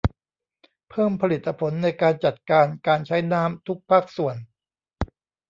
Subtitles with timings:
[0.89, 4.35] เพิ่มผลิตผลในการจัดการการใช้น้ำทุกภาคส่วน